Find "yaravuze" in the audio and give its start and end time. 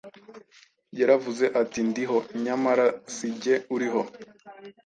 0.99-1.45